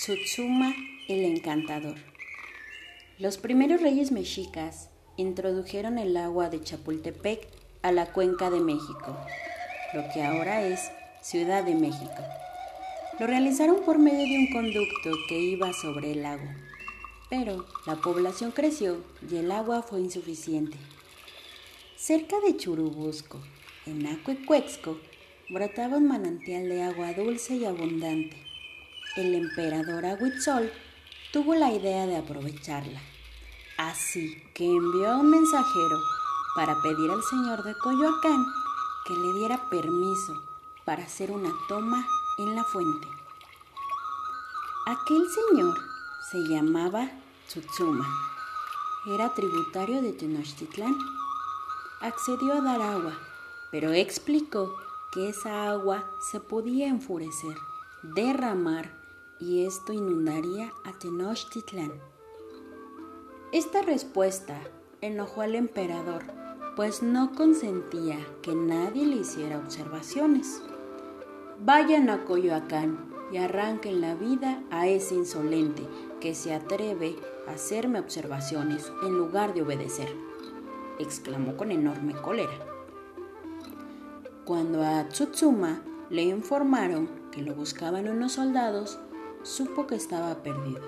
[0.00, 0.74] Tsutsuma
[1.08, 1.96] el Encantador.
[3.18, 4.88] Los primeros reyes mexicas
[5.18, 7.46] introdujeron el agua de Chapultepec
[7.82, 9.14] a la cuenca de México,
[9.92, 10.90] lo que ahora es
[11.20, 12.16] Ciudad de México.
[13.18, 16.48] Lo realizaron por medio de un conducto que iba sobre el lago,
[17.28, 20.78] pero la población creció y el agua fue insuficiente.
[21.98, 23.38] Cerca de Churubusco,
[23.84, 24.98] en Acuecuexco,
[25.50, 28.49] brotaba un manantial de agua dulce y abundante
[29.20, 30.72] el emperador Aguitzol
[31.32, 33.00] tuvo la idea de aprovecharla.
[33.76, 35.98] Así que envió a un mensajero
[36.54, 38.44] para pedir al señor de Coyoacán
[39.06, 40.42] que le diera permiso
[40.84, 42.06] para hacer una toma
[42.38, 43.06] en la fuente.
[44.86, 45.78] Aquel señor
[46.30, 47.10] se llamaba
[47.46, 48.06] Tsutsuma.
[49.06, 50.96] Era tributario de Tenochtitlán.
[52.00, 53.18] Accedió a dar agua,
[53.70, 54.74] pero explicó
[55.12, 57.56] que esa agua se podía enfurecer,
[58.02, 58.99] derramar
[59.40, 61.92] y esto inundaría a Tenochtitlán.
[63.52, 64.60] Esta respuesta
[65.00, 66.22] enojó al emperador,
[66.76, 70.62] pues no consentía que nadie le hiciera observaciones.
[71.64, 75.86] Vayan a Coyoacán y arranquen la vida a ese insolente
[76.20, 77.16] que se atreve
[77.48, 80.08] a hacerme observaciones en lugar de obedecer,
[80.98, 82.66] exclamó con enorme cólera.
[84.44, 88.98] Cuando a Tsutsuma le informaron que lo buscaban unos soldados,
[89.42, 90.82] supo que estaba perdido,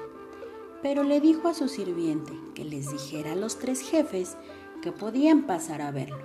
[0.83, 4.37] pero le dijo a su sirviente que les dijera a los tres jefes
[4.83, 6.19] que podían pasar a verlo.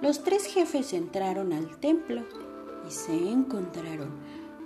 [0.00, 2.22] Los tres jefes entraron al templo
[2.86, 4.10] y se encontraron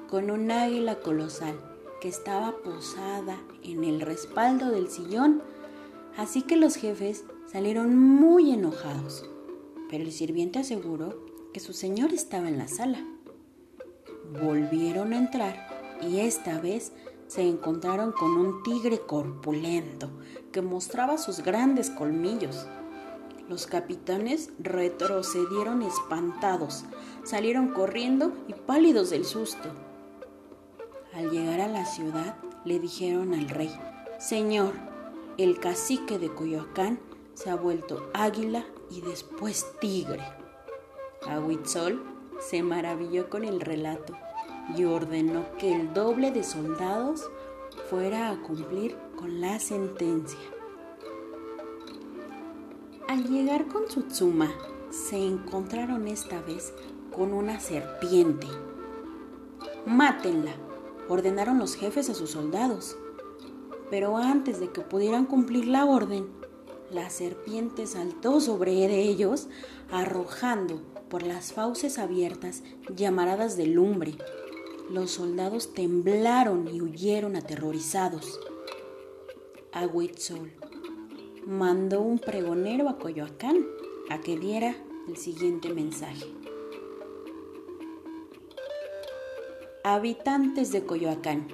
[0.09, 1.59] con un águila colosal
[2.01, 5.43] que estaba posada en el respaldo del sillón,
[6.17, 9.29] así que los jefes salieron muy enojados,
[9.89, 13.05] pero el sirviente aseguró que su señor estaba en la sala.
[14.43, 16.93] Volvieron a entrar y esta vez
[17.27, 20.11] se encontraron con un tigre corpulento
[20.53, 22.67] que mostraba sus grandes colmillos.
[23.49, 26.85] Los capitanes retrocedieron espantados,
[27.25, 29.69] salieron corriendo y pálidos del susto.
[31.15, 33.71] Al llegar a la ciudad le dijeron al rey,
[34.19, 34.73] Señor,
[35.39, 37.01] el cacique de Coyoacán
[37.35, 40.23] se ha vuelto águila y después tigre.
[41.27, 42.03] Aguitzol
[42.41, 44.17] se maravilló con el relato
[44.77, 47.29] y ordenó que el doble de soldados
[47.89, 50.39] fuera a cumplir con la sentencia.
[53.09, 54.51] Al llegar con Tsutsuma,
[54.91, 56.73] se encontraron esta vez
[57.15, 58.47] con una serpiente.
[59.87, 60.53] Mátenla,
[61.09, 62.97] ordenaron los jefes a sus soldados.
[63.91, 66.29] Pero antes de que pudieran cumplir la orden,
[66.91, 69.49] la serpiente saltó sobre ellos,
[69.91, 72.63] arrojando por las fauces abiertas
[72.95, 74.17] llamaradas de lumbre
[74.91, 78.41] los soldados temblaron y huyeron aterrorizados.
[79.73, 80.53] Aguitzol
[81.47, 83.65] mandó un pregonero a Coyoacán
[84.11, 84.77] a que diera
[85.09, 86.27] el siguiente mensaje.
[89.85, 91.47] Habitantes de Coyoacán,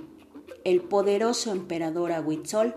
[0.64, 2.75] el poderoso emperador Aguitzol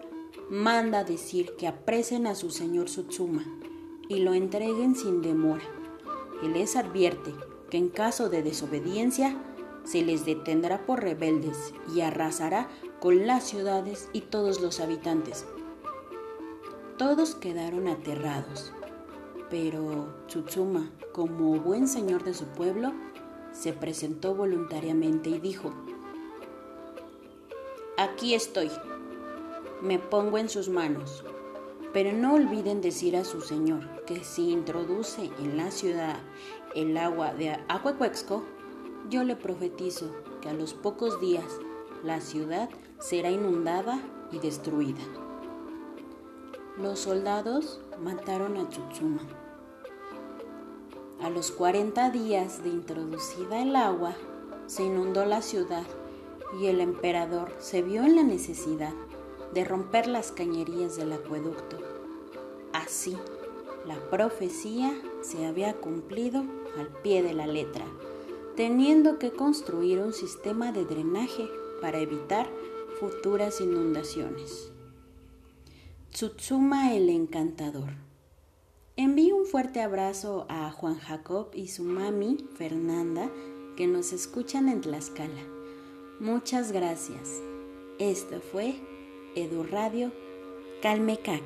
[0.50, 3.46] manda decir que apresen a su señor Sutsuma
[4.09, 5.64] y lo entreguen sin demora.
[6.44, 7.34] Y les advierte
[7.69, 9.38] que en caso de desobediencia
[9.90, 12.70] se les detendrá por rebeldes y arrasará
[13.00, 15.48] con las ciudades y todos los habitantes.
[16.98, 18.72] Todos quedaron aterrados,
[19.50, 22.94] pero Tsutsuma, como buen señor de su pueblo,
[23.52, 25.74] se presentó voluntariamente y dijo,
[27.98, 28.70] Aquí estoy,
[29.82, 31.24] me pongo en sus manos,
[31.94, 36.18] pero no olviden decir a su señor que si introduce en la ciudad
[36.76, 38.46] el agua de Acuecuexco,
[39.09, 40.06] yo le profetizo
[40.42, 41.46] que a los pocos días
[42.03, 44.00] la ciudad será inundada
[44.31, 45.02] y destruida.
[46.78, 49.22] Los soldados mataron a Tsutsuma.
[51.22, 54.13] A los 40 días de introducida el agua,
[54.68, 55.86] se inundó la ciudad
[56.62, 58.94] y el emperador se vio en la necesidad
[59.54, 61.78] de romper las cañerías del acueducto.
[62.74, 63.18] Así,
[63.88, 66.44] la profecía se había cumplido
[66.78, 67.86] al pie de la letra
[68.60, 71.48] teniendo que construir un sistema de drenaje
[71.82, 72.46] para evitar
[73.00, 74.70] futuras inundaciones.
[76.12, 77.92] Tsutsuma el Encantador.
[78.98, 83.32] Envío un fuerte abrazo a Juan Jacob y su mami, Fernanda,
[83.78, 85.46] que nos escuchan en Tlaxcala.
[86.20, 87.30] Muchas gracias.
[87.98, 88.76] Esto fue
[89.36, 90.12] Edu Radio
[90.82, 91.44] Calmecac.